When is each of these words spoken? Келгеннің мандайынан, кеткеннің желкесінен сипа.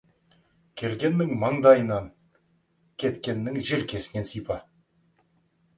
Келгеннің 0.81 1.33
мандайынан, 1.43 2.07
кеткеннің 3.05 3.61
желкесінен 3.71 4.29
сипа. 4.33 4.61